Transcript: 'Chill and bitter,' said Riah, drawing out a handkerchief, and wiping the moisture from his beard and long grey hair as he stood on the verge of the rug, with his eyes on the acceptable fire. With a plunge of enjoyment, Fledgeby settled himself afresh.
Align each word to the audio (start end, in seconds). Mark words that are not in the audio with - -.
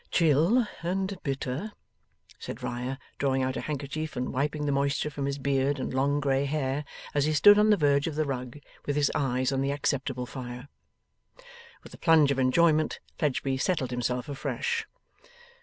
'Chill 0.09 0.65
and 0.81 1.21
bitter,' 1.21 1.73
said 2.39 2.63
Riah, 2.63 2.97
drawing 3.19 3.43
out 3.43 3.55
a 3.55 3.61
handkerchief, 3.61 4.15
and 4.15 4.33
wiping 4.33 4.65
the 4.65 4.71
moisture 4.71 5.11
from 5.11 5.27
his 5.27 5.37
beard 5.37 5.77
and 5.79 5.93
long 5.93 6.19
grey 6.19 6.45
hair 6.45 6.85
as 7.13 7.25
he 7.25 7.33
stood 7.33 7.59
on 7.59 7.69
the 7.69 7.77
verge 7.77 8.07
of 8.07 8.15
the 8.15 8.25
rug, 8.25 8.57
with 8.87 8.95
his 8.95 9.11
eyes 9.13 9.51
on 9.51 9.61
the 9.61 9.69
acceptable 9.69 10.25
fire. 10.25 10.69
With 11.83 11.93
a 11.93 11.99
plunge 11.99 12.31
of 12.31 12.39
enjoyment, 12.39 12.99
Fledgeby 13.19 13.59
settled 13.59 13.91
himself 13.91 14.27
afresh. 14.27 14.87